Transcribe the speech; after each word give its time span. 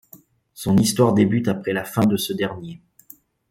Son 0.55 0.77
histoire 0.79 1.13
débute 1.13 1.47
après 1.47 1.73
la 1.73 1.85
fin 1.85 2.01
de 2.03 2.17
ce 2.17 2.33
dernier. 2.33 2.81